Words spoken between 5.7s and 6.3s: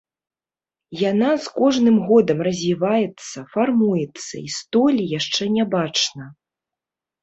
бачна.